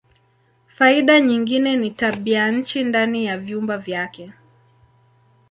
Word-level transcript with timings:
Faida 0.67 1.19
nyingine 1.19 1.77
ni 1.77 1.91
tabianchi 1.91 2.83
ndani 2.83 3.25
ya 3.25 3.37
vyumba 3.37 3.77
vyake. 3.77 4.33